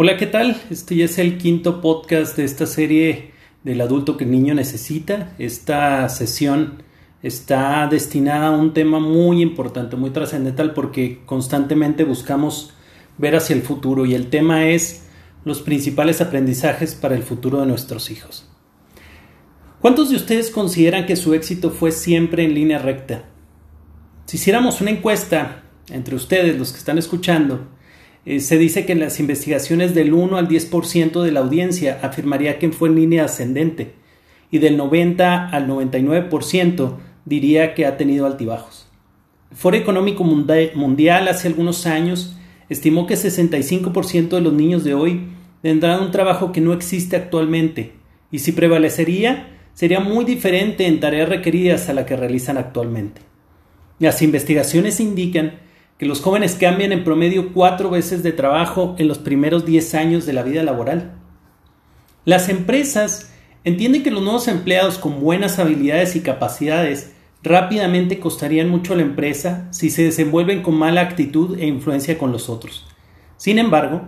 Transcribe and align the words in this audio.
Hola, 0.00 0.16
¿qué 0.16 0.26
tal? 0.26 0.56
Este 0.70 0.94
ya 0.94 1.06
es 1.06 1.18
el 1.18 1.38
quinto 1.38 1.80
podcast 1.80 2.36
de 2.36 2.44
esta 2.44 2.66
serie 2.66 3.32
del 3.64 3.80
adulto 3.80 4.16
que 4.16 4.22
el 4.22 4.30
niño 4.30 4.54
necesita. 4.54 5.34
Esta 5.40 6.08
sesión 6.08 6.84
está 7.20 7.88
destinada 7.88 8.46
a 8.46 8.50
un 8.52 8.74
tema 8.74 9.00
muy 9.00 9.42
importante, 9.42 9.96
muy 9.96 10.10
trascendental, 10.10 10.72
porque 10.72 11.22
constantemente 11.26 12.04
buscamos 12.04 12.74
ver 13.16 13.34
hacia 13.34 13.56
el 13.56 13.62
futuro 13.62 14.06
y 14.06 14.14
el 14.14 14.30
tema 14.30 14.68
es 14.68 15.08
los 15.44 15.62
principales 15.62 16.20
aprendizajes 16.20 16.94
para 16.94 17.16
el 17.16 17.24
futuro 17.24 17.58
de 17.58 17.66
nuestros 17.66 18.12
hijos. 18.12 18.48
¿Cuántos 19.80 20.10
de 20.10 20.16
ustedes 20.16 20.52
consideran 20.52 21.06
que 21.06 21.16
su 21.16 21.34
éxito 21.34 21.70
fue 21.70 21.90
siempre 21.90 22.44
en 22.44 22.54
línea 22.54 22.78
recta? 22.78 23.24
Si 24.26 24.36
hiciéramos 24.36 24.80
una 24.80 24.92
encuesta 24.92 25.64
entre 25.90 26.14
ustedes, 26.14 26.56
los 26.56 26.70
que 26.70 26.78
están 26.78 26.98
escuchando, 26.98 27.66
eh, 28.28 28.40
se 28.40 28.58
dice 28.58 28.84
que 28.84 28.92
en 28.92 29.00
las 29.00 29.20
investigaciones 29.20 29.94
del 29.94 30.12
1 30.12 30.36
al 30.36 30.48
10% 30.48 31.22
de 31.22 31.32
la 31.32 31.40
audiencia 31.40 31.98
afirmaría 32.02 32.58
que 32.58 32.70
fue 32.70 32.90
en 32.90 32.96
línea 32.96 33.24
ascendente 33.24 33.94
y 34.50 34.58
del 34.58 34.76
90 34.76 35.48
al 35.48 35.66
99% 35.66 36.96
diría 37.24 37.72
que 37.72 37.86
ha 37.86 37.96
tenido 37.96 38.26
altibajos. 38.26 38.86
El 39.50 39.56
Foro 39.56 39.78
Económico 39.78 40.24
Mundial 40.24 41.26
hace 41.26 41.48
algunos 41.48 41.86
años 41.86 42.36
estimó 42.68 43.06
que 43.06 43.14
65% 43.14 44.28
de 44.28 44.40
los 44.42 44.52
niños 44.52 44.84
de 44.84 44.92
hoy 44.92 45.28
tendrán 45.62 46.02
un 46.02 46.10
trabajo 46.10 46.52
que 46.52 46.60
no 46.60 46.74
existe 46.74 47.16
actualmente 47.16 47.94
y 48.30 48.40
si 48.40 48.52
prevalecería 48.52 49.56
sería 49.72 50.00
muy 50.00 50.26
diferente 50.26 50.86
en 50.86 51.00
tareas 51.00 51.30
requeridas 51.30 51.88
a 51.88 51.94
la 51.94 52.04
que 52.04 52.14
realizan 52.14 52.58
actualmente. 52.58 53.22
Las 53.98 54.20
investigaciones 54.20 55.00
indican 55.00 55.60
que 55.98 56.06
los 56.06 56.20
jóvenes 56.20 56.54
cambian 56.54 56.92
en 56.92 57.04
promedio 57.04 57.52
cuatro 57.52 57.90
veces 57.90 58.22
de 58.22 58.32
trabajo 58.32 58.94
en 58.98 59.08
los 59.08 59.18
primeros 59.18 59.66
diez 59.66 59.94
años 59.94 60.26
de 60.26 60.32
la 60.32 60.44
vida 60.44 60.62
laboral. 60.62 61.12
Las 62.24 62.48
empresas 62.48 63.32
entienden 63.64 64.04
que 64.04 64.12
los 64.12 64.22
nuevos 64.22 64.46
empleados 64.46 64.98
con 64.98 65.20
buenas 65.20 65.58
habilidades 65.58 66.14
y 66.14 66.20
capacidades 66.20 67.12
rápidamente 67.42 68.20
costarían 68.20 68.68
mucho 68.68 68.92
a 68.92 68.96
la 68.96 69.02
empresa 69.02 69.66
si 69.70 69.90
se 69.90 70.04
desenvuelven 70.04 70.62
con 70.62 70.76
mala 70.76 71.00
actitud 71.00 71.58
e 71.58 71.66
influencia 71.66 72.16
con 72.16 72.30
los 72.30 72.48
otros. 72.48 72.86
Sin 73.36 73.58
embargo, 73.58 74.02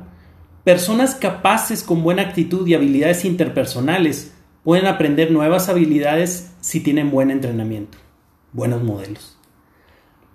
personas 0.64 1.16
capaces 1.16 1.82
con 1.82 2.02
buena 2.02 2.22
actitud 2.22 2.66
y 2.68 2.74
habilidades 2.74 3.24
interpersonales 3.24 4.32
pueden 4.62 4.86
aprender 4.86 5.30
nuevas 5.32 5.68
habilidades 5.68 6.52
si 6.60 6.80
tienen 6.80 7.10
buen 7.10 7.30
entrenamiento, 7.30 7.98
buenos 8.52 8.82
modelos. 8.82 9.39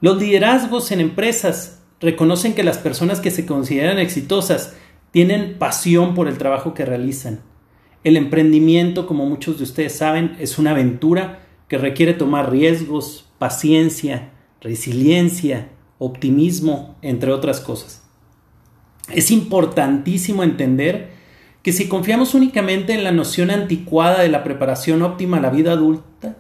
Los 0.06 0.20
liderazgos 0.20 0.92
en 0.92 1.00
empresas 1.00 1.82
reconocen 2.00 2.54
que 2.54 2.64
las 2.64 2.78
personas 2.78 3.20
que 3.20 3.32
se 3.32 3.48
consideran 3.48 3.98
exitosas 3.98 4.76
tienen 5.10 5.58
pasión 5.58 6.14
por 6.14 6.28
el 6.28 6.38
trabajo 6.38 6.76
que 6.76 6.86
realizan. 6.86 7.42
El 8.04 8.16
emprendimiento, 8.16 9.08
como 9.08 9.26
muchos 9.26 9.58
de 9.58 9.64
ustedes 9.64 9.98
saben, 9.98 10.36
es 10.40 10.60
una 10.60 10.70
aventura 10.70 11.40
que 11.68 11.80
requiere 11.80 12.14
tomar 12.14 12.52
riesgos, 12.52 13.32
paciencia, 13.40 14.30
resiliencia, 14.62 15.70
optimismo, 15.98 16.98
entre 17.02 17.32
otras 17.32 17.60
cosas. 17.60 18.04
Es 19.12 19.32
importantísimo 19.32 20.44
entender 20.44 21.14
que 21.64 21.74
si 21.74 21.88
confiamos 21.90 22.36
únicamente 22.36 22.94
en 22.94 23.04
la 23.04 23.12
noción 23.12 23.50
anticuada 23.50 24.22
de 24.22 24.30
la 24.30 24.44
preparación 24.44 25.02
óptima 25.02 25.38
a 25.38 25.42
la 25.42 25.50
vida 25.50 25.72
adulta, 25.72 26.38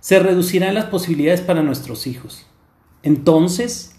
se 0.00 0.18
reducirán 0.18 0.72
las 0.72 0.86
posibilidades 0.86 1.42
para 1.42 1.62
nuestros 1.62 2.06
hijos. 2.06 2.46
Entonces, 3.02 3.96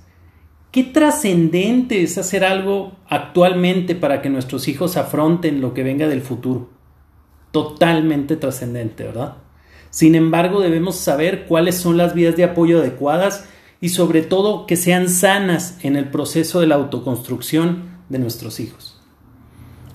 qué 0.72 0.84
trascendente 0.84 2.02
es 2.02 2.18
hacer 2.18 2.44
algo 2.44 2.94
actualmente 3.08 3.96
para 3.96 4.22
que 4.22 4.30
nuestros 4.30 4.68
hijos 4.68 4.98
afronten 4.98 5.62
lo 5.62 5.74
que 5.74 5.84
venga 5.84 6.08
del 6.08 6.22
futuro. 6.22 6.70
Totalmente 7.52 8.36
trascendente, 8.36 9.04
¿verdad? 9.04 9.36
Sin 9.90 10.16
embargo, 10.16 10.60
debemos 10.60 10.96
saber 10.96 11.46
cuáles 11.46 11.76
son 11.76 11.98
las 11.98 12.16
vías 12.16 12.36
de 12.36 12.44
apoyo 12.44 12.80
adecuadas 12.80 13.46
y 13.80 13.90
sobre 13.90 14.24
todo 14.24 14.66
que 14.66 14.76
sean 14.76 15.10
sanas 15.10 15.78
en 15.84 15.96
el 15.96 16.10
proceso 16.10 16.60
de 16.60 16.68
la 16.68 16.76
autoconstrucción 16.76 17.84
de 18.10 18.18
nuestros 18.18 18.60
hijos. 18.60 19.00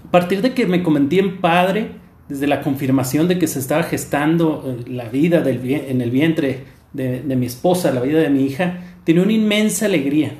A 0.06 0.10
partir 0.10 0.40
de 0.40 0.54
que 0.54 0.66
me 0.66 0.82
convertí 0.82 1.18
en 1.18 1.40
padre, 1.40 1.92
desde 2.28 2.46
la 2.46 2.62
confirmación 2.62 3.26
de 3.26 3.38
que 3.38 3.46
se 3.46 3.58
estaba 3.58 3.82
gestando 3.82 4.62
eh, 4.64 4.88
la 4.88 5.08
vida 5.08 5.42
en 5.44 6.00
el 6.00 6.10
vientre 6.10 6.64
de, 6.92 7.22
de 7.22 7.36
mi 7.36 7.46
esposa, 7.46 7.90
la 7.90 8.00
vida 8.00 8.20
de 8.20 8.30
mi 8.30 8.44
hija, 8.44 8.97
tiene 9.08 9.22
una 9.22 9.32
inmensa 9.32 9.86
alegría. 9.86 10.34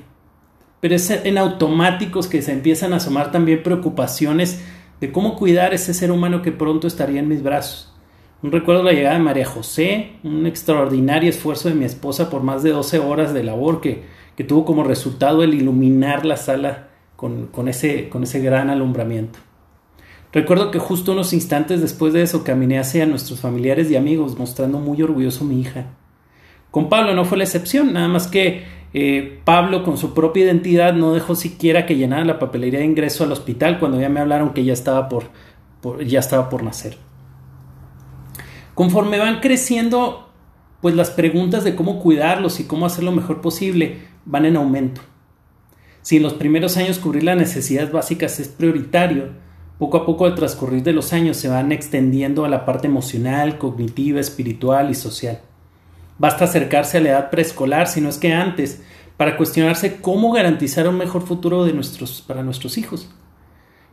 Pero 0.81 0.95
es 0.95 1.09
en 1.09 1.39
automáticos 1.39 2.27
que 2.27 2.43
se 2.43 2.53
empiezan 2.53 2.93
a 2.93 2.97
asomar 2.97 3.33
también 3.33 3.63
preocupaciones 3.63 4.63
de 5.01 5.11
cómo 5.11 5.37
cuidar 5.37 5.73
ese 5.73 5.95
ser 5.95 6.13
humano 6.13 6.43
que 6.43 6.53
pronto 6.53 6.87
estaría 6.87 7.21
en 7.21 7.29
mis 7.29 7.43
brazos. 7.43 7.95
Un 8.43 8.53
recuerdo 8.53 8.83
la 8.83 8.93
llegada 8.93 9.17
de 9.17 9.25
María 9.25 9.47
José, 9.47 10.11
un 10.23 10.45
extraordinario 10.45 11.31
esfuerzo 11.31 11.71
de 11.71 11.77
mi 11.77 11.87
esposa 11.87 12.29
por 12.29 12.43
más 12.43 12.63
de 12.63 12.73
12 12.73 12.99
horas 12.99 13.33
de 13.33 13.43
labor 13.43 13.81
que, 13.81 14.03
que 14.37 14.45
tuvo 14.45 14.67
como 14.67 14.85
resultado 14.85 15.43
el 15.43 15.55
iluminar 15.55 16.27
la 16.27 16.37
sala 16.37 16.89
con, 17.17 17.47
con, 17.47 17.69
ese, 17.69 18.11
con 18.11 18.25
ese 18.25 18.41
gran 18.41 18.69
alumbramiento. 18.69 19.39
Recuerdo 20.31 20.71
que 20.71 20.79
justo 20.79 21.13
unos 21.13 21.33
instantes 21.33 21.81
después 21.81 22.13
de 22.13 22.21
eso 22.21 22.45
caminé 22.45 22.79
hacia 22.79 23.07
nuestros 23.07 23.41
familiares 23.41 23.91
y 23.91 23.97
amigos 23.97 24.39
mostrando 24.39 24.79
muy 24.79 25.01
orgulloso 25.01 25.45
a 25.45 25.49
mi 25.49 25.59
hija. 25.59 25.87
Con 26.79 26.89
Pablo 26.89 27.13
no 27.13 27.25
fue 27.25 27.39
la 27.39 27.43
excepción, 27.43 27.93
nada 27.93 28.07
más 28.07 28.29
que 28.29 28.63
eh, 28.95 29.41
Pablo 29.45 29.83
con 29.83 29.99
su 29.99 30.15
propia 30.15 30.45
identidad 30.45 30.95
no 30.95 31.13
dejó 31.13 31.35
siquiera 31.35 31.87
que 31.87 31.97
llenara 31.97 32.25
la 32.25 32.39
papelería 32.39 32.79
de 32.79 32.85
ingreso 32.85 33.25
al 33.25 33.33
hospital 33.33 33.81
cuando 33.81 34.01
ya 34.01 34.09
me 34.09 34.21
hablaron 34.21 34.55
que 34.55 34.65
ya 34.65 34.75
estaba 34.75 35.09
por, 35.09 35.25
ya 36.07 36.21
estaba 36.21 36.49
por 36.49 36.63
nacer. 36.63 36.97
Conforme 38.75 39.19
van 39.19 39.41
creciendo, 39.41 40.31
pues 40.81 40.95
las 40.95 41.11
preguntas 41.11 41.65
de 41.65 41.75
cómo 41.75 41.99
cuidarlos 41.99 42.61
y 42.61 42.69
cómo 42.69 42.87
hacer 42.87 43.03
lo 43.03 43.11
mejor 43.11 43.41
posible 43.41 43.97
van 44.25 44.45
en 44.45 44.55
aumento. 44.55 45.01
Si 46.03 46.19
en 46.19 46.23
los 46.23 46.35
primeros 46.35 46.77
años 46.77 47.01
cubrir 47.01 47.25
las 47.25 47.37
necesidades 47.37 47.91
básicas 47.91 48.39
es 48.39 48.47
prioritario, 48.47 49.31
poco 49.81 49.97
a 49.97 50.07
poco 50.07 50.27
al 50.27 50.37
transcurrir 50.37 50.85
de 50.85 50.93
los 50.93 51.13
años 51.13 51.39
se 51.39 51.49
van 51.49 51.73
extendiendo 51.73 52.45
a 52.45 52.49
la 52.49 52.65
parte 52.65 52.87
emocional, 52.87 53.59
cognitiva, 53.59 54.21
espiritual 54.21 54.91
y 54.91 54.95
social. 54.95 55.41
Basta 56.19 56.45
acercarse 56.45 56.99
a 56.99 57.01
la 57.01 57.11
edad 57.11 57.31
preescolar, 57.31 57.87
si 57.87 58.01
no 58.01 58.09
es 58.09 58.19
que 58.19 58.33
antes, 58.33 58.83
para 59.17 59.37
cuestionarse 59.37 60.01
cómo 60.01 60.33
garantizar 60.33 60.89
un 60.89 60.99
mejor 60.99 61.23
futuro 61.23 61.65
de 61.65 61.73
nuestros, 61.73 62.23
para 62.23 62.43
nuestros 62.43 62.77
hijos. 62.77 63.09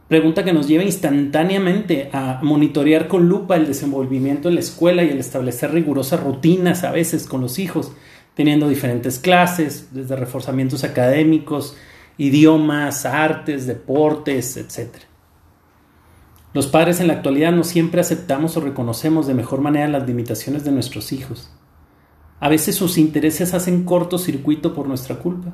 Pregunta 0.07 0.43
que 0.43 0.53
nos 0.53 0.67
lleva 0.67 0.83
instantáneamente 0.83 2.09
a 2.13 2.39
monitorear 2.43 3.07
con 3.07 3.27
lupa 3.27 3.55
el 3.55 3.65
desenvolvimiento 3.65 4.49
en 4.49 4.55
la 4.55 4.61
escuela 4.61 5.03
y 5.03 5.09
el 5.09 5.19
establecer 5.19 5.71
rigurosas 5.71 6.21
rutinas 6.21 6.83
a 6.83 6.91
veces 6.91 7.25
con 7.25 7.41
los 7.41 7.57
hijos, 7.57 7.91
teniendo 8.35 8.69
diferentes 8.69 9.17
clases, 9.17 9.89
desde 9.91 10.15
reforzamientos 10.15 10.83
académicos, 10.83 11.75
idiomas, 12.17 13.05
artes, 13.05 13.65
deportes, 13.65 14.57
etc. 14.57 14.95
Los 16.53 16.67
padres 16.67 16.99
en 16.99 17.07
la 17.07 17.13
actualidad 17.13 17.51
no 17.51 17.63
siempre 17.63 17.99
aceptamos 17.99 18.55
o 18.57 18.61
reconocemos 18.61 19.25
de 19.25 19.33
mejor 19.33 19.61
manera 19.61 19.87
las 19.87 20.07
limitaciones 20.07 20.63
de 20.63 20.71
nuestros 20.71 21.11
hijos. 21.13 21.51
A 22.39 22.49
veces 22.49 22.75
sus 22.75 22.97
intereses 22.97 23.53
hacen 23.53 23.83
cortocircuito 23.85 24.73
por 24.73 24.87
nuestra 24.87 25.17
culpa, 25.19 25.53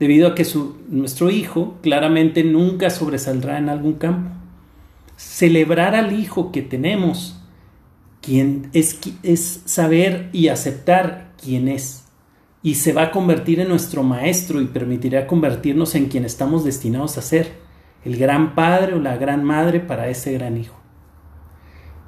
debido 0.00 0.28
a 0.28 0.34
que 0.34 0.46
nuestro 0.88 1.30
hijo 1.30 1.76
claramente 1.82 2.42
nunca 2.42 2.90
sobresaldrá 2.90 3.58
en 3.58 3.68
algún 3.68 3.94
campo. 3.94 4.30
Celebrar 5.16 5.94
al 5.94 6.18
hijo 6.18 6.50
que 6.50 6.62
tenemos, 6.62 7.40
quien 8.20 8.70
es, 8.72 8.98
es 9.22 9.62
saber 9.64 10.28
y 10.32 10.48
aceptar 10.48 11.32
quién 11.42 11.68
es, 11.68 12.04
y 12.62 12.74
se 12.74 12.92
va 12.92 13.04
a 13.04 13.10
convertir 13.12 13.60
en 13.60 13.68
nuestro 13.68 14.02
maestro 14.02 14.60
y 14.60 14.66
permitirá 14.66 15.28
convertirnos 15.28 15.94
en 15.94 16.06
quien 16.06 16.24
estamos 16.24 16.64
destinados 16.64 17.16
a 17.16 17.22
ser, 17.22 17.52
el 18.04 18.16
gran 18.16 18.54
padre 18.54 18.94
o 18.94 18.98
la 18.98 19.16
gran 19.16 19.44
madre 19.44 19.78
para 19.80 20.08
ese 20.08 20.32
gran 20.32 20.56
hijo. 20.56 20.76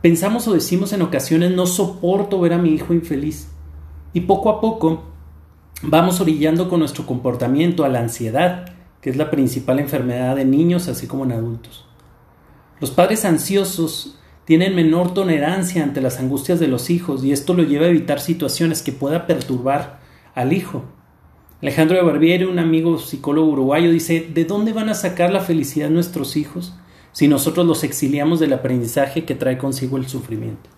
Pensamos 0.03 0.47
o 0.49 0.55
decimos 0.55 0.93
en 0.93 1.03
ocasiones 1.03 1.53
no 1.53 1.67
soporto 1.67 2.41
ver 2.41 2.53
a 2.53 2.59
mi 2.59 2.71
hijo 2.71 2.93
infeliz 2.93 3.49
y 4.19 4.23
poco 4.23 4.51
a 4.51 4.61
poco 4.61 5.05
vamos 5.81 6.21
orillando 6.21 6.69
con 6.69 6.81
nuestro 6.81 7.07
comportamiento 7.07 7.85
a 7.85 7.89
la 7.89 8.01
ansiedad, 8.01 8.75
que 9.01 9.11
es 9.11 9.17
la 9.17 9.31
principal 9.31 9.79
enfermedad 9.79 10.35
de 10.35 10.45
niños 10.45 10.89
así 10.89 11.07
como 11.07 11.25
en 11.25 11.31
adultos. 11.31 11.87
Los 12.81 12.91
padres 12.91 13.25
ansiosos 13.25 14.19
tienen 14.45 14.75
menor 14.75 15.15
tolerancia 15.15 15.85
ante 15.85 16.01
las 16.01 16.19
angustias 16.19 16.59
de 16.59 16.67
los 16.67 16.91
hijos 16.91 17.23
y 17.23 17.31
esto 17.31 17.55
lo 17.55 17.63
lleva 17.63 17.87
a 17.87 17.91
evitar 17.91 18.19
situaciones 18.19 18.83
que 18.83 18.91
pueda 18.91 19.29
perturbar 19.29 20.01
al 20.35 20.53
hijo. 20.53 20.83
Alejandro 21.63 21.97
de 21.97 22.03
Barbieri, 22.03 22.45
un 22.45 22.59
amigo 22.59 22.99
psicólogo 22.99 23.53
uruguayo, 23.53 23.93
dice, 23.93 24.29
¿de 24.35 24.45
dónde 24.45 24.73
van 24.73 24.89
a 24.89 24.95
sacar 24.95 25.33
la 25.33 25.41
felicidad 25.41 25.91
nuestros 25.91 26.37
hijos 26.37 26.75
si 27.13 27.29
nosotros 27.29 27.67
los 27.67 27.85
exiliamos 27.85 28.41
del 28.41 28.53
aprendizaje 28.53 29.25
que 29.25 29.37
trae 29.37 29.59
consigo 29.59 29.97
el 29.97 30.09
sufrimiento? 30.09 30.78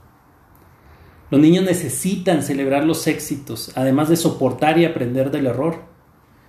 Los 1.30 1.40
niños 1.40 1.64
necesitan 1.64 2.42
celebrar 2.42 2.84
los 2.84 3.06
éxitos, 3.06 3.70
además 3.76 4.08
de 4.08 4.16
soportar 4.16 4.78
y 4.78 4.84
aprender 4.84 5.30
del 5.30 5.46
error. 5.46 5.76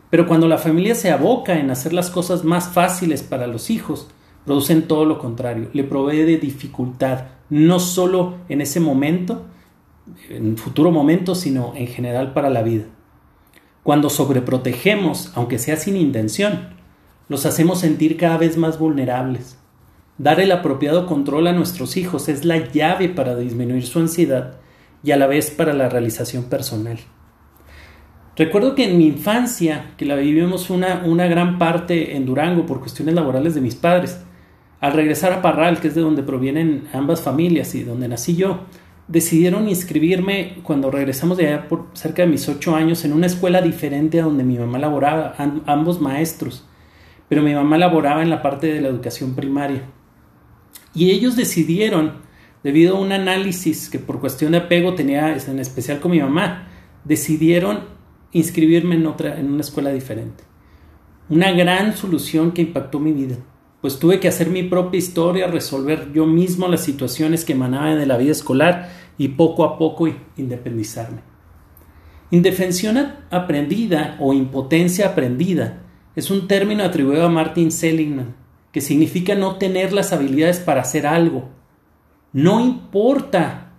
Pero 0.10 0.28
cuando 0.28 0.48
la 0.48 0.58
familia 0.58 0.96
se 0.96 1.12
aboca 1.12 1.60
en 1.60 1.70
hacer 1.70 1.94
las 1.94 2.10
cosas 2.10 2.44
más 2.44 2.70
fáciles 2.70 3.22
para 3.22 3.46
los 3.46 3.70
hijos, 3.70 4.10
producen 4.44 4.88
todo 4.88 5.06
lo 5.06 5.20
contrario, 5.20 5.70
le 5.74 5.84
provee 5.84 6.24
de 6.24 6.38
dificultad, 6.38 7.26
no 7.52 7.80
solo 7.80 8.38
en 8.50 8.60
ese 8.60 8.80
momento, 8.80 9.46
en 10.30 10.58
futuro 10.58 10.90
momento, 10.90 11.36
sino 11.36 11.74
en 11.76 11.86
general 11.86 12.34
para 12.34 12.50
la 12.50 12.64
vida. 12.64 12.86
Cuando 13.84 14.10
sobreprotegemos, 14.10 15.32
aunque 15.36 15.60
sea 15.60 15.78
sin 15.78 15.96
intención, 15.96 16.70
los 17.30 17.46
hacemos 17.46 17.80
sentir 17.80 18.18
cada 18.18 18.38
vez 18.38 18.58
más 18.58 18.80
vulnerables. 18.80 19.60
Dar 20.18 20.40
el 20.40 20.52
apropiado 20.52 21.06
control 21.06 21.48
a 21.48 21.54
nuestros 21.54 21.98
hijos 21.98 22.30
es 22.30 22.46
la 22.46 22.72
llave 22.72 23.10
para 23.10 23.36
disminuir 23.36 23.86
su 23.86 24.00
ansiedad 24.00 24.61
y 25.04 25.12
a 25.12 25.18
la 25.18 25.28
vez 25.28 25.52
para 25.52 25.74
la 25.74 25.90
realización 25.90 26.46
personal. 26.46 27.00
Recuerdo 28.36 28.76
que 28.76 28.86
en 28.86 28.98
mi 28.98 29.08
infancia, 29.08 29.92
que 29.98 30.06
la 30.06 30.16
vivimos 30.16 30.70
una, 30.70 31.04
una 31.06 31.28
gran 31.28 31.58
parte 31.58 32.16
en 32.16 32.26
Durango 32.26 32.66
por 32.66 32.80
cuestiones 32.80 33.14
laborales 33.14 33.56
de 33.56 33.62
mis 33.62 33.76
padres, 33.76 34.22
al 34.80 34.94
regresar 34.94 35.32
a 35.32 35.42
Parral, 35.42 35.80
que 35.80 35.90
es 35.90 35.96
de 35.96 36.02
donde 36.02 36.24
provienen 36.24 36.88
ambas 36.94 37.22
familias 37.22 37.76
y 37.76 37.84
donde 37.84 38.08
nací 38.08 38.36
yo, 38.36 38.62
decidieron 39.08 39.68
inscribirme 39.68 40.56
cuando 40.64 40.90
regresamos 40.90 41.38
de 41.38 41.48
allá 41.48 41.68
por 41.68 41.88
cerca 41.94 42.22
de 42.22 42.30
mis 42.30 42.48
ocho 42.48 42.76
años 42.76 43.04
en 43.04 43.14
una 43.14 43.28
escuela 43.28 43.62
diferente 43.62 44.20
a 44.20 44.24
donde 44.24 44.44
mi 44.44 44.58
mamá 44.58 44.80
laboraba, 44.80 45.36
ambos 45.66 46.00
maestros, 46.00 46.66
pero 47.28 47.44
mi 47.44 47.54
mamá 47.54 47.78
laboraba 47.78 48.24
en 48.24 48.30
la 48.30 48.42
parte 48.42 48.68
de 48.68 48.82
la 48.82 48.88
educación 48.88 49.36
primaria. 49.36 49.84
Y 50.94 51.12
ellos 51.12 51.36
decidieron, 51.36 52.14
debido 52.64 52.98
a 52.98 53.00
un 53.00 53.12
análisis 53.12 53.90
que 53.90 54.00
por 54.00 54.20
cuestión 54.20 54.52
de 54.52 54.60
apego 54.60 54.94
tenía 54.94 55.36
en 55.36 55.60
especial 55.60 56.00
con 56.00 56.12
mi 56.12 56.20
mamá, 56.20 56.68
decidieron 57.04 57.82
inscribirme 58.32 58.96
en 58.96 59.08
otra, 59.08 59.40
en 59.40 59.52
una 59.52 59.62
escuela 59.62 59.92
diferente. 59.92 60.44
Una 61.30 61.52
gran 61.52 61.96
solución 61.96 62.52
que 62.52 62.62
impactó 62.62 63.00
mi 63.00 63.14
vida 63.14 63.38
pues 63.82 63.98
tuve 63.98 64.20
que 64.20 64.28
hacer 64.28 64.50
mi 64.50 64.64
propia 64.64 65.00
historia, 65.00 65.48
resolver 65.48 66.12
yo 66.14 66.28
mismo 66.28 66.68
las 66.68 66.82
situaciones 66.82 67.44
que 67.44 67.54
emanaban 67.54 67.98
de 67.98 68.06
la 68.06 68.18
vida 68.18 68.32
escolar 68.32 68.90
y 69.18 69.30
poco 69.30 69.66
a 69.66 69.80
poco 69.80 70.08
independizarme. 70.38 71.22
Indefensión 72.30 72.98
aprendida 73.32 74.16
o 74.20 74.34
impotencia 74.34 75.08
aprendida 75.08 75.82
es 76.16 76.30
un 76.30 76.48
término 76.48 76.84
atribuido 76.84 77.26
a 77.26 77.30
Martin 77.30 77.72
Seligman, 77.72 78.36
que 78.72 78.82
significa 78.82 79.34
no 79.36 79.58
tener 79.58 79.92
las 79.92 80.14
habilidades 80.14 80.60
para 80.60 80.82
hacer 80.82 81.08
algo. 81.08 81.50
No 82.34 82.60
importa 82.62 83.72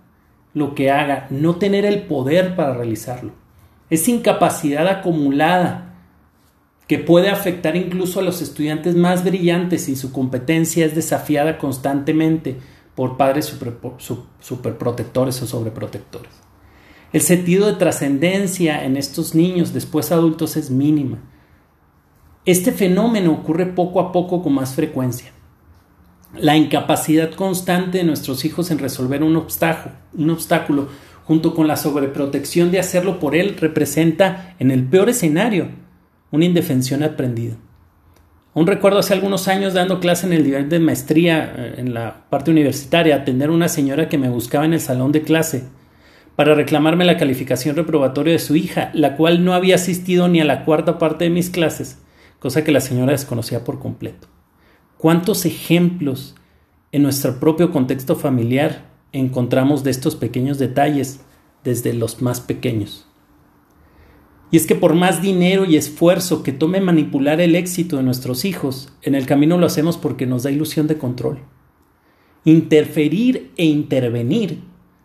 lo 0.53 0.75
que 0.75 0.91
haga, 0.91 1.27
no 1.29 1.55
tener 1.55 1.85
el 1.85 2.03
poder 2.03 2.55
para 2.55 2.75
realizarlo. 2.75 3.31
Es 3.89 4.07
incapacidad 4.07 4.87
acumulada 4.87 5.95
que 6.87 6.99
puede 6.99 7.29
afectar 7.29 7.75
incluso 7.75 8.19
a 8.19 8.23
los 8.23 8.41
estudiantes 8.41 8.95
más 8.95 9.23
brillantes 9.23 9.85
si 9.85 9.95
su 9.95 10.11
competencia 10.11 10.85
es 10.85 10.95
desafiada 10.95 11.57
constantemente 11.57 12.57
por 12.95 13.17
padres 13.17 13.57
superprotectores 14.39 15.41
o 15.41 15.47
sobreprotectores. 15.47 16.31
El 17.11 17.21
sentido 17.21 17.67
de 17.67 17.73
trascendencia 17.73 18.85
en 18.85 18.97
estos 18.97 19.33
niños 19.35 19.73
después 19.73 20.11
adultos 20.11 20.57
es 20.57 20.69
mínima. 20.69 21.19
Este 22.45 22.71
fenómeno 22.71 23.31
ocurre 23.31 23.67
poco 23.67 23.99
a 23.99 24.11
poco 24.11 24.43
con 24.43 24.53
más 24.53 24.75
frecuencia. 24.75 25.31
La 26.37 26.57
incapacidad 26.57 27.31
constante 27.31 27.99
de 27.99 28.03
nuestros 28.03 28.43
hijos 28.43 28.71
en 28.71 28.79
resolver 28.79 29.21
un 29.21 29.35
obstáculo, 29.35 29.93
un 30.13 30.31
obstáculo 30.31 30.87
junto 31.25 31.53
con 31.53 31.67
la 31.67 31.77
sobreprotección 31.77 32.71
de 32.71 32.79
hacerlo 32.79 33.19
por 33.19 33.35
él 33.35 33.55
representa, 33.57 34.55
en 34.59 34.71
el 34.71 34.83
peor 34.83 35.09
escenario, 35.09 35.69
una 36.31 36.45
indefensión 36.45 37.03
aprendida. 37.03 37.55
Aún 38.55 38.67
recuerdo 38.67 38.99
hace 38.99 39.13
algunos 39.13 39.47
años 39.47 39.73
dando 39.73 39.99
clase 39.99 40.25
en 40.25 40.33
el 40.33 40.43
nivel 40.43 40.69
de 40.69 40.79
maestría 40.79 41.53
eh, 41.55 41.75
en 41.77 41.93
la 41.93 42.25
parte 42.29 42.51
universitaria, 42.51 43.15
atender 43.15 43.49
a 43.49 43.53
una 43.53 43.69
señora 43.69 44.09
que 44.09 44.17
me 44.17 44.29
buscaba 44.29 44.65
en 44.65 44.73
el 44.73 44.81
salón 44.81 45.11
de 45.11 45.21
clase 45.21 45.65
para 46.35 46.55
reclamarme 46.55 47.05
la 47.05 47.17
calificación 47.17 47.75
reprobatoria 47.75 48.33
de 48.33 48.39
su 48.39 48.55
hija, 48.55 48.89
la 48.93 49.15
cual 49.15 49.45
no 49.45 49.53
había 49.53 49.75
asistido 49.75 50.27
ni 50.27 50.41
a 50.41 50.45
la 50.45 50.65
cuarta 50.65 50.97
parte 50.97 51.25
de 51.25 51.29
mis 51.29 51.51
clases, 51.51 51.99
cosa 52.39 52.63
que 52.63 52.71
la 52.71 52.81
señora 52.81 53.11
desconocía 53.11 53.63
por 53.63 53.79
completo. 53.79 54.32
¿Cuántos 55.03 55.45
ejemplos 55.45 56.33
en 56.93 57.03
nuestro 57.03 57.37
propio 57.37 57.71
contexto 57.71 58.15
familiar 58.15 58.89
encontramos 59.11 59.83
de 59.83 59.91
estos 59.91 60.15
pequeños 60.15 60.59
detalles 60.59 61.19
desde 61.65 61.91
los 61.91 62.21
más 62.21 62.39
pequeños? 62.39 63.05
Y 64.49 64.55
es 64.55 64.65
que 64.65 64.75
por 64.75 64.93
más 64.95 65.21
dinero 65.21 65.65
y 65.65 65.75
esfuerzo 65.75 66.41
que 66.41 66.53
tome 66.53 66.79
manipular 66.79 67.41
el 67.41 67.55
éxito 67.55 67.97
de 67.97 68.03
nuestros 68.03 68.45
hijos, 68.45 68.93
en 69.01 69.13
el 69.13 69.25
camino 69.25 69.57
lo 69.57 69.65
hacemos 69.65 69.97
porque 69.97 70.25
nos 70.25 70.43
da 70.43 70.51
ilusión 70.51 70.87
de 70.87 70.97
control. 70.97 71.39
Interferir 72.45 73.51
e 73.57 73.65
intervenir 73.65 74.61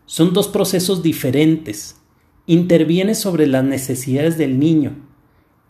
son 0.07 0.33
dos 0.33 0.47
procesos 0.47 1.03
diferentes. 1.03 2.01
Interviene 2.47 3.17
sobre 3.17 3.49
las 3.49 3.65
necesidades 3.65 4.39
del 4.39 4.61
niño. 4.61 4.93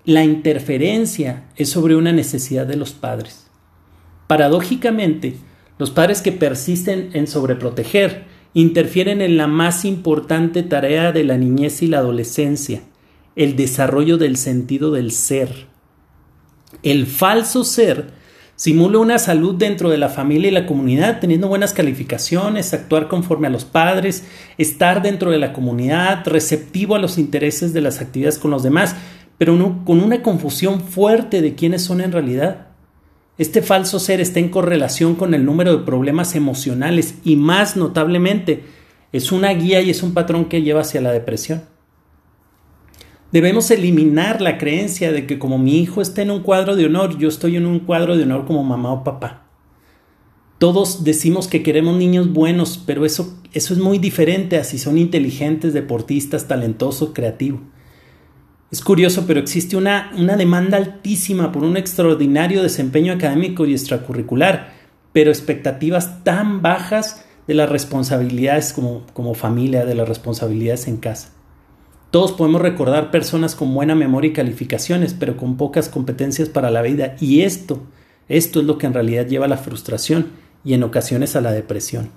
La 0.05 0.23
interferencia 0.23 1.49
es 1.57 1.71
sobre 1.71 1.97
una 1.97 2.13
necesidad 2.13 2.67
de 2.67 2.77
los 2.77 2.93
padres. 2.93 3.48
Paradójicamente, 4.29 5.37
los 5.79 5.91
padres 5.91 6.21
que 6.21 6.33
persisten 6.33 7.11
en 7.15 7.27
sobreproteger 7.27 8.27
interfieren 8.53 9.23
en 9.23 9.37
la 9.39 9.47
más 9.47 9.85
importante 9.85 10.63
tarea 10.63 11.13
de 11.13 11.25
la 11.25 11.39
niñez 11.39 11.83
y 11.83 11.87
la 11.87 11.99
adolescencia, 11.99 12.83
el 13.37 13.57
desarrollo 13.57 14.19
del 14.19 14.37
sentido 14.37 14.93
del 14.93 15.13
ser. 15.13 15.67
El 16.83 17.07
falso 17.07 17.65
ser 17.65 18.11
simula 18.55 18.99
una 18.99 19.19
salud 19.19 19.55
dentro 19.55 19.89
de 19.89 19.97
la 19.97 20.11
familia 20.11 20.49
y 20.49 20.53
la 20.55 20.67
comunidad, 20.67 21.21
teniendo 21.21 21.49
buenas 21.49 21.73
calificaciones, 21.73 22.75
actuar 22.75 23.09
conforme 23.09 23.47
a 23.47 23.51
los 23.51 23.65
padres, 23.65 24.25
estar 24.59 25.01
dentro 25.01 25.31
de 25.31 25.39
la 25.39 25.55
comunidad, 25.55 26.27
receptivo 26.27 26.97
a 26.97 26.99
los 26.99 27.17
intereses 27.17 27.73
de 27.73 27.81
las 27.81 28.01
actividades 28.03 28.39
con 28.39 28.51
los 28.51 28.63
demás, 28.63 28.95
pero 29.39 29.55
con 29.87 30.01
una 30.01 30.23
confusión 30.23 30.83
fuerte 30.83 31.41
de 31.41 31.55
quiénes 31.55 31.83
son 31.83 32.03
en 32.03 32.13
realidad. 32.13 32.68
Este 33.39 33.63
falso 33.63 34.01
ser 34.01 34.21
está 34.21 34.41
en 34.41 34.49
correlación 34.49 35.15
con 35.15 35.33
el 35.33 35.45
número 35.45 35.77
de 35.77 35.85
problemas 35.85 36.35
emocionales 36.35 37.15
y 37.25 37.37
más 37.37 37.77
notablemente 37.77 38.65
es 39.13 39.31
una 39.31 39.51
guía 39.51 39.81
y 39.81 39.91
es 39.91 40.03
un 40.03 40.13
patrón 40.13 40.47
que 40.47 40.63
lleva 40.63 40.81
hacia 40.81 41.01
la 41.01 41.13
depresión. 41.13 41.63
Debemos 43.31 43.71
eliminar 43.71 44.41
la 44.41 44.59
creencia 44.59 45.13
de 45.13 45.27
que 45.27 45.39
como 45.39 45.57
mi 45.57 45.79
hijo 45.79 46.03
está 46.03 46.23
en 46.23 46.33
un 46.33 46.41
cuadro 46.41 46.75
de 46.75 46.87
honor, 46.87 47.17
yo 47.17 47.29
estoy 47.29 47.57
en 47.57 47.67
un 47.67 47.81
cuadro 47.81 48.17
de 48.17 48.25
honor 48.25 48.45
como 48.45 48.65
mamá 48.65 48.93
o 48.93 49.05
papá. 49.05 49.45
Todos 50.59 51.05
decimos 51.05 51.47
que 51.47 51.63
queremos 51.63 51.97
niños 51.97 52.33
buenos, 52.33 52.83
pero 52.85 53.07
eso, 53.07 53.41
eso 53.53 53.73
es 53.73 53.79
muy 53.79 53.99
diferente 53.99 54.57
a 54.57 54.65
si 54.65 54.79
son 54.79 54.99
inteligentes, 54.99 55.73
deportistas, 55.73 56.49
talentosos, 56.49 57.11
creativos. 57.15 57.61
Es 58.71 58.83
curioso, 58.83 59.25
pero 59.27 59.41
existe 59.41 59.77
una, 59.77 60.13
una 60.17 60.37
demanda 60.37 60.77
altísima 60.77 61.53
por 61.53 61.65
un 61.65 61.79
extraordinario 61.79 62.63
desempeño 62.63 63.15
académico 63.15 63.65
y 63.65 63.73
extracurricular, 63.73 64.73
pero 65.13 65.31
expectativas 65.31 66.23
tan 66.23 66.61
bajas 66.61 67.25
de 67.47 67.55
las 67.55 67.71
responsabilidades 67.71 68.75
como, 68.75 69.07
como 69.15 69.33
familia, 69.33 69.87
de 69.87 69.95
las 69.95 70.07
responsabilidades 70.07 70.87
en 70.87 70.99
casa. 70.99 71.31
Todos 72.11 72.33
podemos 72.33 72.61
recordar 72.61 73.11
personas 73.11 73.55
con 73.55 73.73
buena 73.75 73.95
memoria 73.95 74.31
y 74.31 74.35
calificaciones, 74.35 75.15
pero 75.15 75.39
con 75.39 75.57
pocas 75.57 75.89
competencias 75.89 76.51
para 76.51 76.71
la 76.71 76.83
vida. 76.83 77.17
Y 77.21 77.41
esto, 77.41 77.83
esto 78.29 78.61
es 78.61 78.67
lo 78.67 78.77
que 78.77 78.87
en 78.87 78.95
realidad 78.95 79.27
lleva 79.27 79.47
a 79.47 79.49
la 79.49 79.57
frustración 79.57 80.29
y 80.63 80.75
en 80.75 80.83
ocasiones 80.83 81.37
a 81.37 81.41
la 81.41 81.53
depresión. 81.53 82.11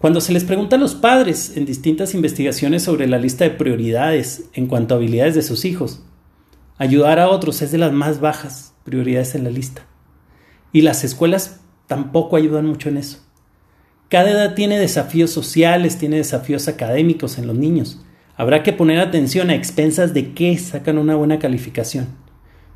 Cuando 0.00 0.20
se 0.20 0.32
les 0.32 0.44
pregunta 0.44 0.76
a 0.76 0.78
los 0.78 0.94
padres 0.94 1.56
en 1.56 1.66
distintas 1.66 2.14
investigaciones 2.14 2.84
sobre 2.84 3.08
la 3.08 3.18
lista 3.18 3.42
de 3.42 3.50
prioridades 3.50 4.44
en 4.52 4.68
cuanto 4.68 4.94
a 4.94 4.96
habilidades 4.96 5.34
de 5.34 5.42
sus 5.42 5.64
hijos, 5.64 6.04
ayudar 6.76 7.18
a 7.18 7.28
otros 7.28 7.62
es 7.62 7.72
de 7.72 7.78
las 7.78 7.92
más 7.92 8.20
bajas 8.20 8.74
prioridades 8.84 9.34
en 9.34 9.42
la 9.42 9.50
lista. 9.50 9.86
Y 10.72 10.82
las 10.82 11.02
escuelas 11.02 11.60
tampoco 11.88 12.36
ayudan 12.36 12.66
mucho 12.66 12.88
en 12.88 12.98
eso. 12.98 13.18
Cada 14.08 14.30
edad 14.30 14.54
tiene 14.54 14.78
desafíos 14.78 15.30
sociales, 15.30 15.98
tiene 15.98 16.18
desafíos 16.18 16.68
académicos 16.68 17.36
en 17.36 17.48
los 17.48 17.56
niños. 17.56 18.00
Habrá 18.36 18.62
que 18.62 18.72
poner 18.72 19.00
atención 19.00 19.50
a 19.50 19.56
expensas 19.56 20.14
de 20.14 20.32
qué 20.32 20.56
sacan 20.58 20.98
una 20.98 21.16
buena 21.16 21.40
calificación. 21.40 22.06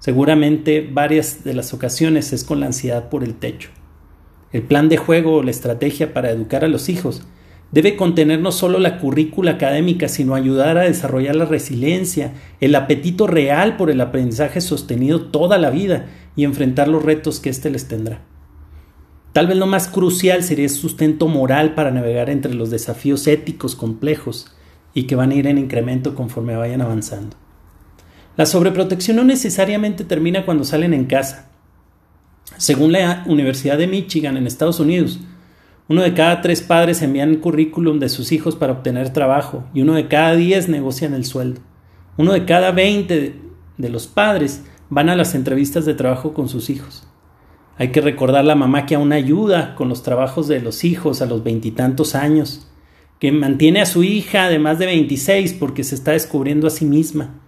Seguramente 0.00 0.90
varias 0.92 1.44
de 1.44 1.54
las 1.54 1.72
ocasiones 1.72 2.32
es 2.32 2.42
con 2.42 2.58
la 2.58 2.66
ansiedad 2.66 3.08
por 3.10 3.22
el 3.22 3.34
techo. 3.34 3.70
El 4.52 4.62
plan 4.62 4.88
de 4.88 4.96
juego 4.96 5.36
o 5.36 5.42
la 5.42 5.50
estrategia 5.50 6.12
para 6.12 6.30
educar 6.30 6.64
a 6.64 6.68
los 6.68 6.88
hijos 6.88 7.22
debe 7.72 7.96
contener 7.96 8.40
no 8.40 8.52
solo 8.52 8.78
la 8.78 8.98
currícula 8.98 9.52
académica, 9.52 10.08
sino 10.08 10.34
ayudar 10.34 10.76
a 10.76 10.82
desarrollar 10.82 11.34
la 11.36 11.46
resiliencia, 11.46 12.34
el 12.60 12.74
apetito 12.74 13.26
real 13.26 13.78
por 13.78 13.90
el 13.90 14.00
aprendizaje 14.00 14.60
sostenido 14.60 15.22
toda 15.22 15.56
la 15.56 15.70
vida 15.70 16.06
y 16.36 16.44
enfrentar 16.44 16.88
los 16.88 17.02
retos 17.02 17.40
que 17.40 17.48
éste 17.48 17.70
les 17.70 17.88
tendrá. 17.88 18.20
Tal 19.32 19.46
vez 19.46 19.56
lo 19.56 19.66
más 19.66 19.88
crucial 19.88 20.42
sería 20.42 20.66
el 20.66 20.70
sustento 20.70 21.26
moral 21.28 21.74
para 21.74 21.90
navegar 21.90 22.28
entre 22.28 22.52
los 22.52 22.70
desafíos 22.70 23.26
éticos 23.26 23.74
complejos 23.74 24.54
y 24.92 25.04
que 25.04 25.16
van 25.16 25.30
a 25.30 25.34
ir 25.34 25.46
en 25.46 25.56
incremento 25.56 26.14
conforme 26.14 26.54
vayan 26.54 26.82
avanzando. 26.82 27.36
La 28.36 28.44
sobreprotección 28.44 29.16
no 29.16 29.24
necesariamente 29.24 30.04
termina 30.04 30.44
cuando 30.44 30.64
salen 30.64 30.92
en 30.92 31.06
casa. 31.06 31.51
Según 32.56 32.92
la 32.92 33.24
Universidad 33.26 33.78
de 33.78 33.86
Michigan 33.86 34.36
en 34.36 34.46
Estados 34.46 34.80
Unidos, 34.80 35.20
uno 35.88 36.02
de 36.02 36.14
cada 36.14 36.40
tres 36.40 36.62
padres 36.62 37.02
envían 37.02 37.30
el 37.30 37.40
currículum 37.40 37.98
de 37.98 38.08
sus 38.08 38.32
hijos 38.32 38.56
para 38.56 38.72
obtener 38.72 39.12
trabajo 39.12 39.64
y 39.74 39.82
uno 39.82 39.94
de 39.94 40.08
cada 40.08 40.36
diez 40.36 40.68
negocian 40.68 41.12
el 41.12 41.24
sueldo. 41.24 41.60
Uno 42.16 42.32
de 42.32 42.44
cada 42.44 42.70
veinte 42.70 43.40
de 43.78 43.88
los 43.88 44.06
padres 44.06 44.62
van 44.90 45.08
a 45.08 45.16
las 45.16 45.34
entrevistas 45.34 45.84
de 45.84 45.94
trabajo 45.94 46.34
con 46.34 46.48
sus 46.48 46.70
hijos. 46.70 47.06
Hay 47.78 47.88
que 47.88 48.00
recordar 48.00 48.44
la 48.44 48.54
mamá 48.54 48.86
que 48.86 48.94
aún 48.94 49.12
ayuda 49.12 49.74
con 49.74 49.88
los 49.88 50.02
trabajos 50.02 50.46
de 50.46 50.60
los 50.60 50.84
hijos 50.84 51.20
a 51.22 51.26
los 51.26 51.42
veintitantos 51.42 52.14
años, 52.14 52.68
que 53.18 53.32
mantiene 53.32 53.80
a 53.80 53.86
su 53.86 54.04
hija 54.04 54.48
de 54.48 54.58
más 54.58 54.78
de 54.78 54.86
veintiséis 54.86 55.52
porque 55.52 55.82
se 55.82 55.94
está 55.94 56.12
descubriendo 56.12 56.66
a 56.66 56.70
sí 56.70 56.84
misma, 56.84 57.40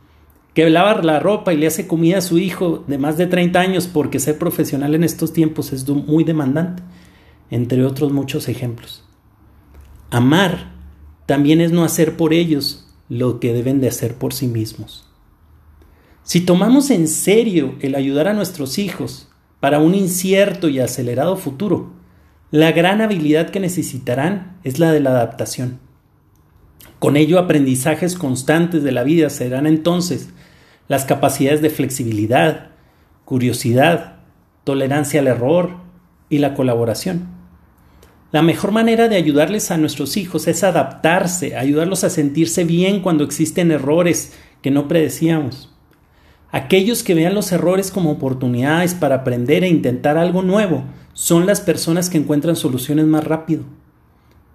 que 0.54 0.70
lava 0.70 1.02
la 1.02 1.18
ropa 1.18 1.52
y 1.52 1.56
le 1.56 1.66
hace 1.66 1.86
comida 1.88 2.18
a 2.18 2.22
su 2.22 2.38
hijo 2.38 2.84
de 2.86 2.96
más 2.96 3.18
de 3.18 3.26
treinta 3.26 3.60
años 3.60 3.88
porque 3.88 4.20
ser 4.20 4.38
profesional 4.38 4.94
en 4.94 5.02
estos 5.02 5.32
tiempos 5.32 5.72
es 5.72 5.88
muy 5.88 6.22
demandante, 6.22 6.82
entre 7.50 7.84
otros 7.84 8.12
muchos 8.12 8.48
ejemplos. 8.48 9.04
Amar 10.10 10.72
también 11.26 11.60
es 11.60 11.72
no 11.72 11.84
hacer 11.84 12.16
por 12.16 12.32
ellos 12.32 12.86
lo 13.08 13.40
que 13.40 13.52
deben 13.52 13.80
de 13.80 13.88
hacer 13.88 14.14
por 14.14 14.32
sí 14.32 14.46
mismos. 14.46 15.08
Si 16.22 16.40
tomamos 16.40 16.90
en 16.90 17.08
serio 17.08 17.74
el 17.80 17.96
ayudar 17.96 18.28
a 18.28 18.32
nuestros 18.32 18.78
hijos 18.78 19.28
para 19.58 19.80
un 19.80 19.94
incierto 19.94 20.68
y 20.68 20.78
acelerado 20.78 21.36
futuro, 21.36 21.92
la 22.50 22.70
gran 22.70 23.00
habilidad 23.00 23.50
que 23.50 23.58
necesitarán 23.58 24.58
es 24.62 24.78
la 24.78 24.92
de 24.92 25.00
la 25.00 25.10
adaptación. 25.10 25.80
Con 27.00 27.16
ello, 27.16 27.38
aprendizajes 27.38 28.14
constantes 28.14 28.84
de 28.84 28.92
la 28.92 29.02
vida 29.02 29.28
serán 29.28 29.66
entonces 29.66 30.30
las 30.88 31.04
capacidades 31.04 31.62
de 31.62 31.70
flexibilidad, 31.70 32.70
curiosidad, 33.24 34.16
tolerancia 34.64 35.20
al 35.20 35.28
error 35.28 35.76
y 36.28 36.38
la 36.38 36.54
colaboración. 36.54 37.28
La 38.32 38.42
mejor 38.42 38.72
manera 38.72 39.08
de 39.08 39.16
ayudarles 39.16 39.70
a 39.70 39.76
nuestros 39.76 40.16
hijos 40.16 40.48
es 40.48 40.64
adaptarse, 40.64 41.56
ayudarlos 41.56 42.02
a 42.02 42.10
sentirse 42.10 42.64
bien 42.64 43.00
cuando 43.00 43.22
existen 43.22 43.70
errores 43.70 44.32
que 44.60 44.72
no 44.72 44.88
predecíamos. 44.88 45.70
Aquellos 46.50 47.02
que 47.02 47.14
vean 47.14 47.34
los 47.34 47.52
errores 47.52 47.90
como 47.90 48.10
oportunidades 48.10 48.94
para 48.94 49.16
aprender 49.16 49.64
e 49.64 49.68
intentar 49.68 50.18
algo 50.18 50.42
nuevo 50.42 50.84
son 51.12 51.46
las 51.46 51.60
personas 51.60 52.10
que 52.10 52.18
encuentran 52.18 52.56
soluciones 52.56 53.06
más 53.06 53.24
rápido. 53.24 53.64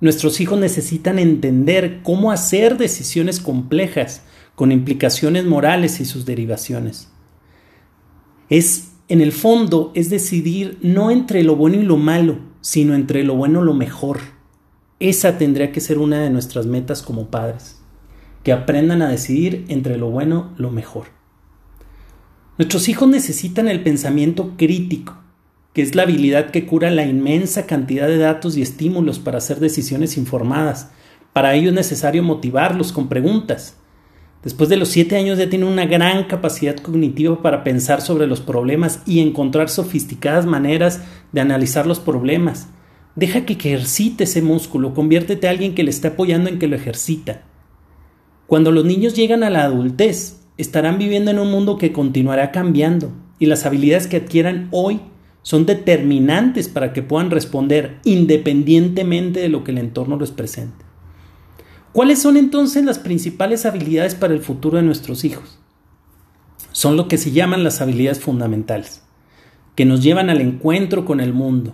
Nuestros 0.01 0.39
hijos 0.39 0.59
necesitan 0.59 1.19
entender 1.19 1.99
cómo 2.03 2.31
hacer 2.31 2.77
decisiones 2.77 3.39
complejas 3.39 4.23
con 4.59 4.73
implicaciones 4.73 5.45
morales 5.45 6.01
y 6.01 6.05
sus 6.05 6.25
derivaciones. 6.25 7.07
Es, 8.49 8.91
en 9.07 9.21
el 9.21 9.31
fondo, 9.31 9.93
es 9.95 10.09
decidir 10.09 10.77
no 10.81 11.11
entre 11.11 11.43
lo 11.43 11.55
bueno 11.55 11.77
y 11.77 11.83
lo 11.83 11.95
malo, 11.95 12.39
sino 12.59 12.93
entre 12.93 13.23
lo 13.23 13.35
bueno 13.35 13.61
y 13.61 13.65
lo 13.65 13.73
mejor. 13.73 14.19
Esa 14.99 15.37
tendría 15.37 15.71
que 15.71 15.79
ser 15.79 15.97
una 15.97 16.19
de 16.19 16.29
nuestras 16.29 16.65
metas 16.65 17.01
como 17.01 17.27
padres, 17.27 17.79
que 18.43 18.51
aprendan 18.51 19.01
a 19.01 19.07
decidir 19.07 19.63
entre 19.69 19.97
lo 19.97 20.09
bueno 20.09 20.53
y 20.57 20.61
lo 20.61 20.71
mejor. 20.71 21.05
Nuestros 22.57 22.89
hijos 22.89 23.07
necesitan 23.07 23.69
el 23.69 23.81
pensamiento 23.81 24.55
crítico, 24.57 25.19
que 25.71 25.83
es 25.83 25.95
la 25.95 26.03
habilidad 26.03 26.51
que 26.51 26.65
cura 26.65 26.91
la 26.91 27.05
inmensa 27.05 27.65
cantidad 27.65 28.07
de 28.07 28.17
datos 28.17 28.57
y 28.57 28.61
estímulos 28.61 29.19
para 29.19 29.37
hacer 29.37 29.61
decisiones 29.61 30.17
informadas. 30.17 30.91
Para 31.31 31.55
ello 31.55 31.69
es 31.69 31.75
necesario 31.75 32.23
motivarlos 32.23 32.91
con 32.91 33.07
preguntas. 33.07 33.78
Después 34.43 34.69
de 34.69 34.77
los 34.77 34.87
siete 34.87 35.17
años 35.17 35.37
ya 35.37 35.49
tienen 35.49 35.67
una 35.67 35.85
gran 35.85 36.23
capacidad 36.23 36.77
cognitiva 36.77 37.41
para 37.41 37.63
pensar 37.65 38.01
sobre 38.01 38.25
los 38.25 38.39
problemas 38.39 39.01
y 39.05 39.19
encontrar 39.19 39.69
sofisticadas 39.69 40.45
maneras 40.45 41.03
de 41.33 41.41
analizar 41.41 41.85
los 41.85 41.99
problemas. 41.99 42.69
Deja 43.15 43.45
que 43.45 43.53
ejercite 43.53 44.23
ese 44.23 44.41
músculo, 44.41 44.93
conviértete 44.93 45.47
a 45.47 45.51
alguien 45.51 45.75
que 45.75 45.83
le 45.83 45.89
esté 45.89 46.07
apoyando 46.09 46.49
en 46.49 46.57
que 46.57 46.67
lo 46.67 46.77
ejercita. 46.77 47.41
Cuando 48.47 48.71
los 48.71 48.85
niños 48.85 49.13
llegan 49.13 49.43
a 49.43 49.49
la 49.49 49.63
adultez, 49.63 50.41
estarán 50.57 50.97
viviendo 50.97 51.31
en 51.31 51.39
un 51.39 51.51
mundo 51.51 51.77
que 51.77 51.91
continuará 51.91 52.51
cambiando 52.51 53.11
y 53.39 53.45
las 53.45 53.65
habilidades 53.65 54.07
que 54.07 54.17
adquieran 54.17 54.69
hoy 54.71 55.01
son 55.41 55.65
determinantes 55.65 56.69
para 56.69 56.93
que 56.93 57.03
puedan 57.03 57.29
responder 57.29 57.97
independientemente 58.05 59.41
de 59.41 59.49
lo 59.49 59.65
que 59.65 59.71
el 59.71 59.79
entorno 59.79 60.17
les 60.17 60.31
presente. 60.31 60.88
¿Cuáles 61.91 62.21
son 62.21 62.37
entonces 62.37 62.85
las 62.85 62.99
principales 62.99 63.65
habilidades 63.65 64.13
para 64.13 64.35
el 64.35 64.41
futuro 64.41 64.77
de 64.77 64.83
nuestros 64.83 65.25
hijos? 65.25 65.57
Son 66.71 66.95
lo 66.95 67.07
que 67.07 67.17
se 67.17 67.31
llaman 67.31 67.63
las 67.63 67.81
habilidades 67.81 68.19
fundamentales, 68.19 69.03
que 69.75 69.85
nos 69.85 70.03
llevan 70.03 70.29
al 70.29 70.39
encuentro 70.39 71.03
con 71.03 71.19
el 71.19 71.33
mundo. 71.33 71.73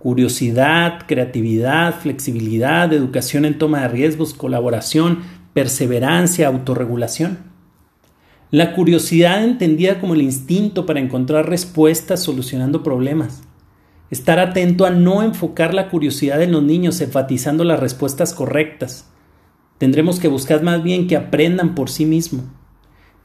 Curiosidad, 0.00 1.06
creatividad, 1.06 1.94
flexibilidad, 2.00 2.92
educación 2.92 3.44
en 3.44 3.56
toma 3.56 3.82
de 3.82 3.88
riesgos, 3.88 4.34
colaboración, 4.34 5.20
perseverancia, 5.54 6.48
autorregulación. 6.48 7.38
La 8.50 8.74
curiosidad 8.74 9.44
entendida 9.44 10.00
como 10.00 10.14
el 10.14 10.22
instinto 10.22 10.86
para 10.86 10.98
encontrar 10.98 11.48
respuestas 11.48 12.20
solucionando 12.20 12.82
problemas. 12.82 13.42
Estar 14.10 14.40
atento 14.40 14.86
a 14.86 14.90
no 14.90 15.22
enfocar 15.22 15.72
la 15.72 15.88
curiosidad 15.88 16.42
en 16.42 16.50
los 16.50 16.64
niños 16.64 17.00
enfatizando 17.00 17.62
las 17.62 17.78
respuestas 17.78 18.34
correctas. 18.34 19.11
Tendremos 19.82 20.20
que 20.20 20.28
buscar 20.28 20.62
más 20.62 20.80
bien 20.84 21.08
que 21.08 21.16
aprendan 21.16 21.74
por 21.74 21.90
sí 21.90 22.06
mismos. 22.06 22.44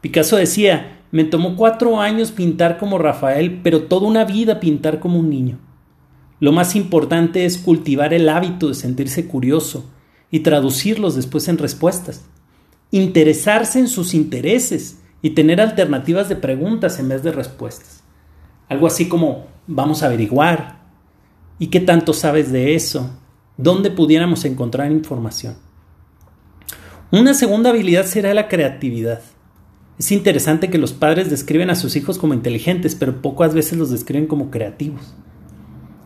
Picasso 0.01 0.37
decía, 0.37 1.03
me 1.11 1.23
tomó 1.23 1.55
cuatro 1.55 2.01
años 2.01 2.31
pintar 2.31 2.79
como 2.79 2.97
Rafael, 2.97 3.61
pero 3.61 3.83
toda 3.83 4.07
una 4.07 4.25
vida 4.25 4.59
pintar 4.59 4.99
como 4.99 5.19
un 5.19 5.29
niño. 5.29 5.59
Lo 6.39 6.51
más 6.51 6.75
importante 6.75 7.45
es 7.45 7.59
cultivar 7.59 8.11
el 8.11 8.27
hábito 8.27 8.69
de 8.69 8.73
sentirse 8.73 9.27
curioso 9.27 9.85
y 10.31 10.39
traducirlos 10.39 11.15
después 11.15 11.47
en 11.47 11.59
respuestas. 11.59 12.25
Interesarse 12.89 13.77
en 13.77 13.87
sus 13.87 14.15
intereses 14.15 14.99
y 15.21 15.35
tener 15.35 15.61
alternativas 15.61 16.27
de 16.27 16.37
preguntas 16.37 16.97
en 16.97 17.09
vez 17.09 17.21
de 17.21 17.33
respuestas. 17.33 18.01
Algo 18.67 18.87
así 18.87 19.07
como, 19.07 19.45
vamos 19.67 20.01
a 20.01 20.07
averiguar, 20.07 20.79
¿y 21.59 21.67
qué 21.67 21.81
tanto 21.81 22.13
sabes 22.13 22.51
de 22.51 22.73
eso? 22.73 23.11
¿Dónde 23.57 23.91
pudiéramos 23.91 24.43
encontrar 24.43 24.91
información? 24.91 25.66
Una 27.09 27.33
segunda 27.33 27.69
habilidad 27.69 28.05
será 28.05 28.33
la 28.33 28.49
creatividad. 28.49 29.21
Es 29.97 30.11
interesante 30.11 30.69
que 30.69 30.77
los 30.77 30.91
padres 30.91 31.29
describen 31.29 31.69
a 31.69 31.75
sus 31.75 31.95
hijos 31.95 32.17
como 32.17 32.33
inteligentes, 32.33 32.95
pero 32.95 33.21
pocas 33.21 33.53
veces 33.53 33.77
los 33.77 33.89
describen 33.89 34.27
como 34.27 34.51
creativos. 34.51 35.15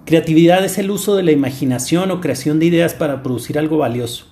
Creatividad 0.06 0.64
es 0.64 0.78
el 0.78 0.92
uso 0.92 1.16
de 1.16 1.24
la 1.24 1.32
imaginación 1.32 2.12
o 2.12 2.22
creación 2.22 2.60
de 2.60 2.68
ideas 2.68 2.94
para 2.94 3.24
producir 3.24 3.58
algo 3.58 3.80
valioso. 3.80 4.28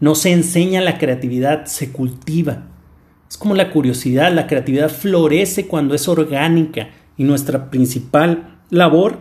No 0.00 0.16
se 0.16 0.32
enseña 0.32 0.80
la 0.80 0.98
creatividad, 0.98 1.66
se 1.66 1.92
cultiva. 1.92 2.66
Es 3.30 3.36
como 3.36 3.54
la 3.54 3.70
curiosidad, 3.70 4.32
la 4.32 4.48
creatividad 4.48 4.90
florece 4.90 5.68
cuando 5.68 5.94
es 5.94 6.08
orgánica 6.08 6.90
y 7.16 7.22
nuestra 7.22 7.70
principal 7.70 8.58
labor 8.70 9.20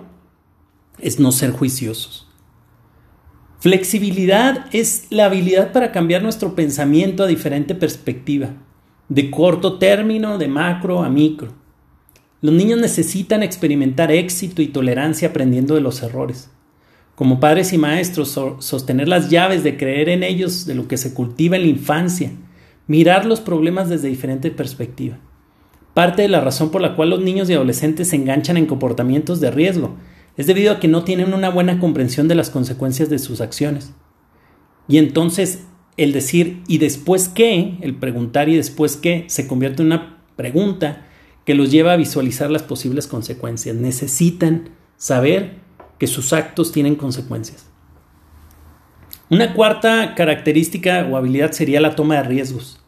es 0.97 1.19
no 1.19 1.31
ser 1.31 1.51
juiciosos. 1.51 2.24
Flexibilidad 3.65 4.67
es 4.73 5.07
la 5.09 5.25
habilidad 5.25 5.71
para 5.71 5.91
cambiar 5.91 6.21
nuestro 6.21 6.53
pensamiento 6.53 7.23
a 7.23 7.25
diferente 7.25 7.73
perspectiva, 7.73 8.49
de 9.09 9.31
corto 9.31 9.79
término, 9.79 10.37
de 10.37 10.47
macro 10.47 11.03
a 11.03 11.09
micro. 11.09 11.51
Los 12.41 12.53
niños 12.53 12.79
necesitan 12.79 13.41
experimentar 13.41 14.11
éxito 14.11 14.61
y 14.61 14.67
tolerancia 14.67 15.29
aprendiendo 15.29 15.73
de 15.73 15.81
los 15.81 16.03
errores. 16.03 16.51
Como 17.15 17.39
padres 17.39 17.73
y 17.73 17.79
maestros, 17.79 18.39
sostener 18.59 19.07
las 19.07 19.31
llaves 19.31 19.63
de 19.63 19.77
creer 19.77 20.09
en 20.09 20.21
ellos 20.21 20.67
de 20.67 20.75
lo 20.75 20.87
que 20.87 20.97
se 20.97 21.15
cultiva 21.15 21.55
en 21.55 21.63
la 21.63 21.69
infancia 21.69 22.33
mirar 22.85 23.25
los 23.25 23.41
problemas 23.41 23.89
desde 23.89 24.09
diferente 24.09 24.51
perspectiva. 24.51 25.17
Parte 25.95 26.21
de 26.21 26.27
la 26.27 26.39
razón 26.39 26.69
por 26.69 26.81
la 26.81 26.95
cual 26.95 27.09
los 27.09 27.21
niños 27.21 27.49
y 27.49 27.53
adolescentes 27.53 28.09
se 28.09 28.15
enganchan 28.15 28.57
en 28.57 28.67
comportamientos 28.67 29.41
de 29.41 29.49
riesgo 29.49 29.95
es 30.37 30.47
debido 30.47 30.73
a 30.73 30.79
que 30.79 30.87
no 30.87 31.03
tienen 31.03 31.33
una 31.33 31.49
buena 31.49 31.79
comprensión 31.79 32.27
de 32.27 32.35
las 32.35 32.49
consecuencias 32.49 33.09
de 33.09 33.19
sus 33.19 33.41
acciones. 33.41 33.93
Y 34.87 34.97
entonces 34.97 35.63
el 35.97 36.11
decir 36.11 36.61
¿y 36.67 36.77
después 36.77 37.29
qué? 37.29 37.77
el 37.81 37.95
preguntar 37.95 38.49
¿y 38.49 38.55
después 38.55 38.97
qué? 38.97 39.25
se 39.27 39.47
convierte 39.47 39.81
en 39.81 39.87
una 39.87 40.23
pregunta 40.35 41.05
que 41.45 41.55
los 41.55 41.71
lleva 41.71 41.93
a 41.93 41.97
visualizar 41.97 42.49
las 42.49 42.63
posibles 42.63 43.07
consecuencias. 43.07 43.75
Necesitan 43.75 44.69
saber 44.97 45.59
que 45.99 46.07
sus 46.07 46.33
actos 46.33 46.71
tienen 46.71 46.95
consecuencias. 46.95 47.69
Una 49.29 49.53
cuarta 49.53 50.15
característica 50.15 51.07
o 51.09 51.17
habilidad 51.17 51.51
sería 51.51 51.81
la 51.81 51.95
toma 51.95 52.15
de 52.15 52.23
riesgos. 52.23 52.81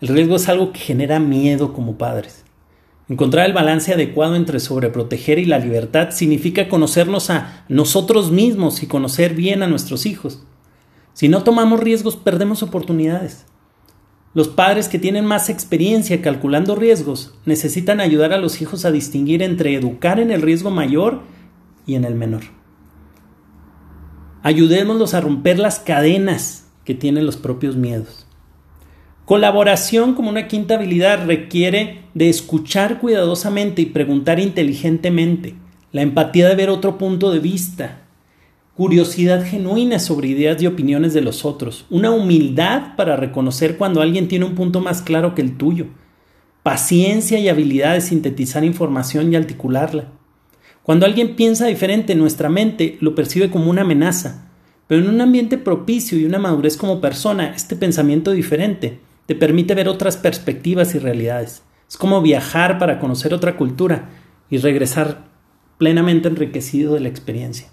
El 0.00 0.08
riesgo 0.08 0.36
es 0.36 0.48
algo 0.48 0.72
que 0.72 0.78
genera 0.78 1.18
miedo 1.18 1.72
como 1.72 1.98
padres. 1.98 2.45
Encontrar 3.08 3.46
el 3.46 3.52
balance 3.52 3.92
adecuado 3.92 4.34
entre 4.34 4.58
sobreproteger 4.58 5.38
y 5.38 5.44
la 5.44 5.58
libertad 5.58 6.10
significa 6.10 6.68
conocernos 6.68 7.30
a 7.30 7.64
nosotros 7.68 8.32
mismos 8.32 8.82
y 8.82 8.86
conocer 8.86 9.34
bien 9.34 9.62
a 9.62 9.68
nuestros 9.68 10.06
hijos. 10.06 10.42
Si 11.12 11.28
no 11.28 11.44
tomamos 11.44 11.78
riesgos, 11.80 12.16
perdemos 12.16 12.64
oportunidades. 12.64 13.46
Los 14.34 14.48
padres 14.48 14.88
que 14.88 14.98
tienen 14.98 15.24
más 15.24 15.48
experiencia 15.48 16.20
calculando 16.20 16.74
riesgos 16.74 17.32
necesitan 17.46 18.00
ayudar 18.00 18.32
a 18.32 18.38
los 18.38 18.60
hijos 18.60 18.84
a 18.84 18.90
distinguir 18.90 19.42
entre 19.42 19.74
educar 19.74 20.18
en 20.20 20.30
el 20.30 20.42
riesgo 20.42 20.70
mayor 20.70 21.22
y 21.86 21.94
en 21.94 22.04
el 22.04 22.16
menor. 22.16 22.42
Ayudémoslos 24.42 25.14
a 25.14 25.20
romper 25.20 25.58
las 25.58 25.78
cadenas 25.78 26.66
que 26.84 26.94
tienen 26.94 27.24
los 27.24 27.36
propios 27.36 27.76
miedos. 27.76 28.25
Colaboración 29.26 30.14
como 30.14 30.30
una 30.30 30.46
quinta 30.46 30.76
habilidad 30.76 31.26
requiere 31.26 32.02
de 32.14 32.28
escuchar 32.28 33.00
cuidadosamente 33.00 33.82
y 33.82 33.86
preguntar 33.86 34.38
inteligentemente, 34.38 35.54
la 35.90 36.02
empatía 36.02 36.48
de 36.48 36.54
ver 36.54 36.70
otro 36.70 36.96
punto 36.96 37.32
de 37.32 37.40
vista, 37.40 38.02
curiosidad 38.76 39.44
genuina 39.44 39.98
sobre 39.98 40.28
ideas 40.28 40.62
y 40.62 40.68
opiniones 40.68 41.12
de 41.12 41.22
los 41.22 41.44
otros, 41.44 41.86
una 41.90 42.12
humildad 42.12 42.94
para 42.94 43.16
reconocer 43.16 43.76
cuando 43.76 44.00
alguien 44.00 44.28
tiene 44.28 44.44
un 44.44 44.54
punto 44.54 44.80
más 44.80 45.02
claro 45.02 45.34
que 45.34 45.42
el 45.42 45.56
tuyo, 45.56 45.86
paciencia 46.62 47.40
y 47.40 47.48
habilidad 47.48 47.94
de 47.94 48.02
sintetizar 48.02 48.64
información 48.64 49.32
y 49.32 49.36
articularla. 49.36 50.04
Cuando 50.84 51.04
alguien 51.04 51.34
piensa 51.34 51.66
diferente, 51.66 52.14
nuestra 52.14 52.48
mente 52.48 52.96
lo 53.00 53.16
percibe 53.16 53.50
como 53.50 53.70
una 53.70 53.82
amenaza, 53.82 54.52
pero 54.86 55.02
en 55.02 55.08
un 55.08 55.20
ambiente 55.20 55.58
propicio 55.58 56.16
y 56.16 56.26
una 56.26 56.38
madurez 56.38 56.76
como 56.76 57.00
persona, 57.00 57.52
este 57.56 57.74
pensamiento 57.74 58.30
diferente 58.30 59.00
te 59.26 59.34
permite 59.34 59.74
ver 59.74 59.88
otras 59.88 60.16
perspectivas 60.16 60.94
y 60.94 60.98
realidades. 60.98 61.62
Es 61.88 61.96
como 61.96 62.22
viajar 62.22 62.78
para 62.78 62.98
conocer 62.98 63.34
otra 63.34 63.56
cultura 63.56 64.08
y 64.50 64.58
regresar 64.58 65.24
plenamente 65.78 66.28
enriquecido 66.28 66.94
de 66.94 67.00
la 67.00 67.08
experiencia. 67.08 67.68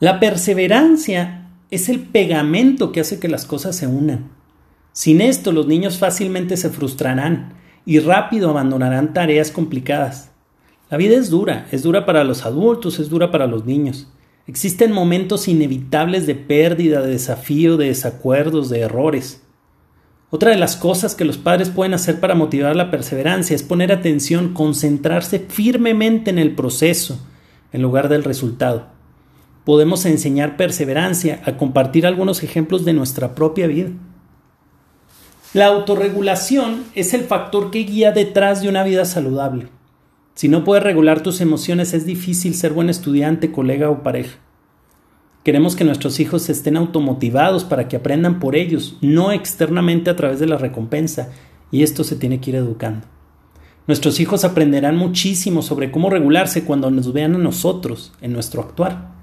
La 0.00 0.20
perseverancia 0.20 1.50
es 1.70 1.88
el 1.88 2.00
pegamento 2.00 2.92
que 2.92 3.00
hace 3.00 3.18
que 3.18 3.28
las 3.28 3.44
cosas 3.44 3.76
se 3.76 3.86
unan. 3.86 4.30
Sin 4.92 5.20
esto 5.20 5.52
los 5.52 5.66
niños 5.66 5.98
fácilmente 5.98 6.56
se 6.56 6.70
frustrarán 6.70 7.54
y 7.84 8.00
rápido 8.00 8.50
abandonarán 8.50 9.12
tareas 9.12 9.50
complicadas. 9.50 10.30
La 10.90 10.96
vida 10.96 11.16
es 11.16 11.30
dura, 11.30 11.66
es 11.70 11.82
dura 11.82 12.06
para 12.06 12.24
los 12.24 12.46
adultos, 12.46 12.98
es 12.98 13.10
dura 13.10 13.30
para 13.30 13.46
los 13.46 13.66
niños. 13.66 14.08
Existen 14.46 14.92
momentos 14.92 15.46
inevitables 15.46 16.26
de 16.26 16.34
pérdida, 16.34 17.02
de 17.02 17.10
desafío, 17.10 17.76
de 17.76 17.88
desacuerdos, 17.88 18.70
de 18.70 18.80
errores. 18.80 19.42
Otra 20.30 20.50
de 20.50 20.58
las 20.58 20.76
cosas 20.76 21.14
que 21.14 21.24
los 21.24 21.38
padres 21.38 21.70
pueden 21.70 21.94
hacer 21.94 22.20
para 22.20 22.34
motivar 22.34 22.76
la 22.76 22.90
perseverancia 22.90 23.56
es 23.56 23.62
poner 23.62 23.92
atención, 23.92 24.52
concentrarse 24.52 25.38
firmemente 25.38 26.30
en 26.30 26.38
el 26.38 26.54
proceso 26.54 27.18
en 27.72 27.82
lugar 27.82 28.08
del 28.08 28.24
resultado 28.24 28.98
podemos 29.68 30.06
enseñar 30.06 30.56
perseverancia, 30.56 31.42
a 31.44 31.58
compartir 31.58 32.06
algunos 32.06 32.42
ejemplos 32.42 32.86
de 32.86 32.94
nuestra 32.94 33.34
propia 33.34 33.66
vida. 33.66 33.90
La 35.52 35.66
autorregulación 35.66 36.84
es 36.94 37.12
el 37.12 37.24
factor 37.24 37.70
que 37.70 37.80
guía 37.80 38.10
detrás 38.10 38.62
de 38.62 38.70
una 38.70 38.82
vida 38.82 39.04
saludable. 39.04 39.68
Si 40.34 40.48
no 40.48 40.64
puedes 40.64 40.82
regular 40.82 41.22
tus 41.22 41.42
emociones 41.42 41.92
es 41.92 42.06
difícil 42.06 42.54
ser 42.54 42.72
buen 42.72 42.88
estudiante, 42.88 43.52
colega 43.52 43.90
o 43.90 44.02
pareja. 44.02 44.38
Queremos 45.48 45.76
que 45.76 45.84
nuestros 45.84 46.20
hijos 46.20 46.50
estén 46.50 46.76
automotivados 46.76 47.64
para 47.64 47.88
que 47.88 47.96
aprendan 47.96 48.38
por 48.38 48.54
ellos, 48.54 48.98
no 49.00 49.32
externamente 49.32 50.10
a 50.10 50.14
través 50.14 50.40
de 50.40 50.46
la 50.46 50.58
recompensa, 50.58 51.30
y 51.70 51.84
esto 51.84 52.04
se 52.04 52.16
tiene 52.16 52.38
que 52.38 52.50
ir 52.50 52.56
educando. 52.56 53.06
Nuestros 53.86 54.20
hijos 54.20 54.44
aprenderán 54.44 54.98
muchísimo 54.98 55.62
sobre 55.62 55.90
cómo 55.90 56.10
regularse 56.10 56.64
cuando 56.64 56.90
nos 56.90 57.14
vean 57.14 57.34
a 57.34 57.38
nosotros 57.38 58.12
en 58.20 58.34
nuestro 58.34 58.60
actuar. 58.60 59.14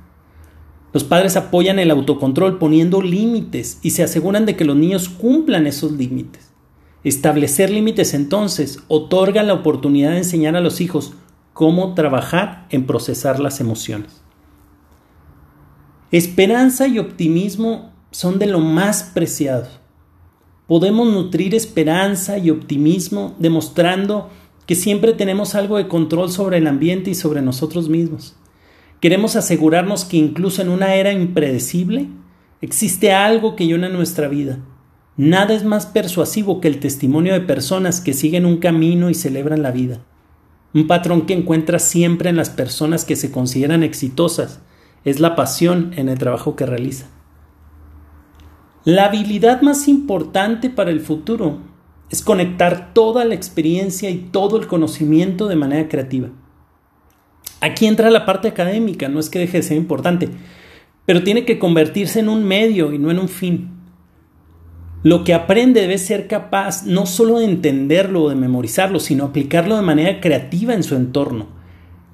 Los 0.94 1.04
padres 1.04 1.36
apoyan 1.36 1.78
el 1.78 1.92
autocontrol 1.92 2.58
poniendo 2.58 3.04
límites 3.04 3.78
y 3.84 3.92
se 3.92 4.02
aseguran 4.02 4.48
de 4.48 4.56
que 4.56 4.66
los 4.66 4.76
niños 4.76 5.10
cumplan 5.10 5.68
esos 5.68 5.92
límites. 5.92 6.50
Establecer 7.04 7.70
límites 7.70 8.16
entonces 8.16 8.80
otorga 8.88 9.44
la 9.44 9.54
oportunidad 9.54 10.10
de 10.10 10.18
enseñar 10.18 10.56
a 10.56 10.62
los 10.62 10.82
hijos 10.82 11.14
cómo 11.54 11.94
trabajar 11.94 12.66
en 12.72 12.88
procesar 12.88 13.40
las 13.40 13.60
emociones. 13.60 14.25
Esperanza 16.12 16.88
y 16.88 17.00
optimismo 17.00 17.92
son 18.12 18.38
de 18.38 18.46
lo 18.46 18.60
más 18.60 19.04
preciado. 19.04 19.68
Podemos 20.68 21.12
nutrir 21.12 21.56
esperanza 21.56 22.38
y 22.38 22.52
optimismo 22.52 23.36
demostrando 23.40 24.30
que 24.68 24.76
siempre 24.76 25.14
tenemos 25.14 25.56
algo 25.56 25.78
de 25.78 25.88
control 25.88 26.32
sobre 26.32 26.58
el 26.58 26.68
ambiente 26.68 27.10
y 27.10 27.16
sobre 27.16 27.42
nosotros 27.42 27.90
mismos. 27.90 28.36
Queremos 29.02 29.36
asegurarnos 29.36 30.06
que 30.06 30.18
incluso 30.18 30.62
en 30.62 30.70
una 30.70 30.94
era 30.94 31.12
impredecible 31.12 32.08
existe 32.62 33.12
algo 33.12 33.56
que 33.56 33.66
llena 33.66 33.90
nuestra 33.90 34.28
vida. 34.28 34.60
Nada 35.18 35.56
es 35.56 35.64
más 35.64 35.88
persuasivo 35.88 36.62
que 36.62 36.68
el 36.68 36.80
testimonio 36.80 37.34
de 37.34 37.42
personas 37.42 38.00
que 38.00 38.14
siguen 38.14 38.46
un 38.46 38.58
camino 38.58 39.10
y 39.10 39.16
celebran 39.16 39.64
la 39.64 39.72
vida. 39.72 40.02
Un 40.74 40.86
patrón 40.86 41.26
que 41.26 41.34
encuentras 41.34 41.84
siempre 41.84 42.30
en 42.30 42.36
las 42.36 42.52
personas 42.52 43.06
que 43.06 43.16
se 43.16 43.32
consideran 43.32 43.82
exitosas 43.82 44.60
es 45.06 45.20
la 45.20 45.36
pasión 45.36 45.92
en 45.96 46.10
el 46.10 46.18
trabajo 46.18 46.56
que 46.56 46.66
realizan. 46.66 47.10
La 48.84 49.06
habilidad 49.06 49.62
más 49.62 49.88
importante 49.88 50.70
para 50.70 50.92
el 50.92 51.00
futuro 51.00 51.60
es 52.10 52.22
conectar 52.22 52.94
toda 52.94 53.26
la 53.26 53.34
experiencia 53.34 54.10
y 54.10 54.18
todo 54.18 54.58
el 54.58 54.68
conocimiento 54.68 55.48
de 55.48 55.56
manera 55.56 55.88
creativa. 55.88 56.30
Aquí 57.62 57.88
entra 57.88 58.12
la 58.12 58.26
parte 58.26 58.48
académica, 58.48 59.08
no 59.08 59.20
es 59.20 59.30
que 59.30 59.40
deje 59.40 59.58
de 59.58 59.64
ser 59.64 59.78
importante, 59.78 60.30
pero 61.06 61.24
tiene 61.24 61.46
que 61.46 61.58
convertirse 61.58 62.20
en 62.20 62.30
un 62.30 62.44
medio 62.44 62.94
y 62.94 63.00
no 63.00 63.10
en 63.10 63.20
un 63.20 63.30
fin. 63.30 63.72
Lo 65.02 65.24
que 65.24 65.34
aprende 65.34 65.82
debe 65.82 66.00
ser 66.00 66.28
capaz 66.28 66.86
no 66.86 67.06
solo 67.06 67.40
de 67.40 67.46
entenderlo 67.46 68.24
o 68.24 68.30
de 68.30 68.36
memorizarlo, 68.36 69.00
sino 69.00 69.26
aplicarlo 69.26 69.76
de 69.76 69.84
manera 69.84 70.20
creativa 70.20 70.74
en 70.74 70.84
su 70.84 70.96
entorno. 70.96 71.48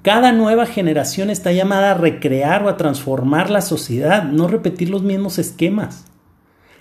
Cada 0.02 0.32
nueva 0.32 0.66
generación 0.66 1.30
está 1.30 1.52
llamada 1.52 1.92
a 1.92 1.94
recrear 1.94 2.64
o 2.64 2.68
a 2.68 2.76
transformar 2.76 3.50
la 3.50 3.60
sociedad, 3.60 4.24
no 4.24 4.48
repetir 4.48 4.90
los 4.90 5.02
mismos 5.02 5.38
esquemas. 5.38 6.06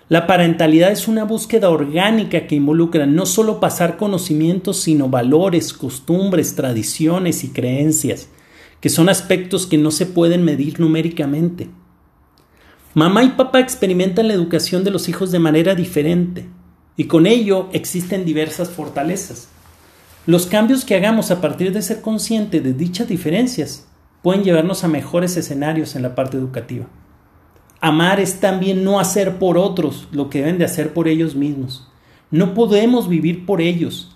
La 0.09 0.27
parentalidad 0.27 0.91
es 0.91 1.07
una 1.07 1.23
búsqueda 1.23 1.69
orgánica 1.69 2.47
que 2.47 2.55
involucra 2.55 3.05
no 3.05 3.25
solo 3.25 3.59
pasar 3.59 3.95
conocimientos, 3.95 4.81
sino 4.81 5.07
valores, 5.07 5.71
costumbres, 5.71 6.55
tradiciones 6.55 7.43
y 7.43 7.49
creencias 7.49 8.27
que 8.81 8.89
son 8.89 9.07
aspectos 9.07 9.67
que 9.67 9.77
no 9.77 9.91
se 9.91 10.07
pueden 10.07 10.43
medir 10.43 10.79
numéricamente. 10.79 11.69
Mamá 12.93 13.23
y 13.23 13.29
papá 13.29 13.59
experimentan 13.59 14.27
la 14.27 14.33
educación 14.33 14.83
de 14.83 14.91
los 14.91 15.07
hijos 15.07 15.31
de 15.31 15.39
manera 15.39 15.75
diferente 15.75 16.49
y 16.97 17.05
con 17.05 17.27
ello 17.27 17.69
existen 17.71 18.25
diversas 18.25 18.69
fortalezas. 18.69 19.47
Los 20.27 20.45
cambios 20.45 20.85
que 20.85 20.93
hagamos 20.95 21.31
a 21.31 21.41
partir 21.41 21.73
de 21.73 21.81
ser 21.81 22.01
consciente 22.01 22.61
de 22.61 22.73
dichas 22.73 23.07
diferencias 23.07 23.87
pueden 24.21 24.43
llevarnos 24.43 24.83
a 24.83 24.87
mejores 24.87 25.35
escenarios 25.35 25.95
en 25.95 26.03
la 26.03 26.13
parte 26.13 26.37
educativa. 26.37 26.85
Amar 27.79 28.19
es 28.19 28.39
también 28.39 28.83
no 28.83 28.99
hacer 28.99 29.39
por 29.39 29.57
otros 29.57 30.07
lo 30.11 30.29
que 30.29 30.41
deben 30.41 30.59
de 30.59 30.65
hacer 30.65 30.93
por 30.93 31.07
ellos 31.07 31.35
mismos. 31.35 31.87
No 32.29 32.53
podemos 32.53 33.09
vivir 33.09 33.47
por 33.47 33.61
ellos. 33.61 34.15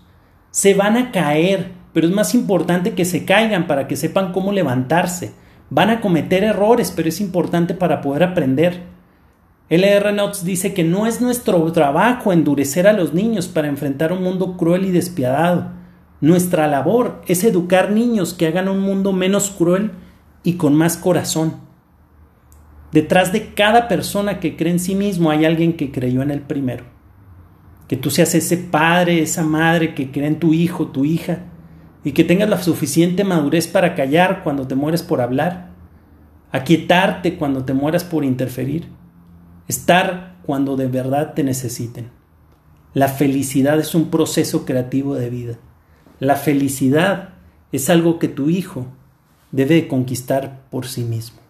Se 0.52 0.76
van 0.76 0.96
a 0.96 1.12
caer, 1.12 1.72
pero 1.92 2.06
es 2.06 2.14
más 2.14 2.36
importante 2.36 2.94
que 2.94 3.04
se 3.04 3.26
caigan 3.26 3.66
para 3.66 3.88
que 3.88 3.96
sepan 3.96 4.32
cómo 4.32 4.52
levantarse. 4.52 5.34
Van 5.72 5.90
a 5.90 6.02
cometer 6.02 6.44
errores, 6.44 6.94
pero 6.96 7.10
es 7.10 7.20
importante 7.20 7.74
para 7.74 8.02
poder 8.02 8.22
aprender. 8.22 8.84
L.R. 9.70 10.12
Knotts 10.14 10.46
dice 10.46 10.76
que 10.76 10.84
no 10.84 11.08
es 11.08 11.20
nuestro 11.20 11.72
trabajo 11.72 12.32
endurecer 12.32 12.88
a 12.88 12.94
los 12.94 13.16
niños 13.16 13.48
para 13.48 13.70
enfrentar 13.70 14.14
un 14.14 14.22
mundo 14.22 14.56
cruel 14.56 14.86
y 14.86 14.92
despiadado. 14.92 15.75
Nuestra 16.26 16.66
labor 16.66 17.22
es 17.28 17.44
educar 17.44 17.92
niños 17.92 18.34
que 18.34 18.48
hagan 18.48 18.68
un 18.68 18.80
mundo 18.80 19.14
menos 19.14 19.52
cruel 19.52 19.92
y 20.42 20.54
con 20.54 20.74
más 20.74 20.98
corazón. 20.98 21.58
Detrás 22.92 23.32
de 23.32 23.54
cada 23.54 23.88
persona 23.88 24.40
que 24.40 24.56
cree 24.56 24.72
en 24.72 24.80
sí 24.80 24.96
mismo 24.96 25.30
hay 25.30 25.46
alguien 25.46 25.78
que 25.78 25.92
creyó 25.92 26.24
en 26.24 26.32
el 26.32 26.42
primero. 26.42 26.84
Que 27.88 27.96
tú 27.96 28.10
seas 28.10 28.34
ese 28.34 28.58
padre, 28.58 29.22
esa 29.22 29.44
madre 29.44 29.94
que 29.94 30.10
cree 30.10 30.26
en 30.26 30.40
tu 30.40 30.56
hijo, 30.56 30.88
tu 30.88 31.06
hija, 31.06 31.44
y 32.04 32.14
que 32.14 32.24
tengas 32.24 32.50
la 32.50 32.60
suficiente 32.60 33.24
madurez 33.24 33.68
para 33.68 33.94
callar 33.94 34.42
cuando 34.44 34.66
te 34.66 34.74
mueres 34.74 35.04
por 35.04 35.22
hablar, 35.22 35.74
aquietarte 36.52 37.38
cuando 37.38 37.66
te 37.66 37.76
mueras 37.76 38.04
por 38.04 38.26
interferir, 38.26 38.88
estar 39.68 40.38
cuando 40.42 40.76
de 40.76 40.88
verdad 40.88 41.36
te 41.36 41.44
necesiten. 41.44 42.10
La 42.96 43.10
felicidad 43.10 43.80
es 43.80 43.94
un 43.94 44.10
proceso 44.10 44.66
creativo 44.66 45.14
de 45.14 45.30
vida. 45.30 45.60
La 46.20 46.36
felicidad 46.36 47.30
es 47.72 47.90
algo 47.90 48.20
que 48.20 48.28
tu 48.28 48.50
hijo 48.50 48.88
debe 49.52 49.88
conquistar 49.88 50.62
por 50.70 50.88
sí 50.88 51.04
mismo. 51.04 51.45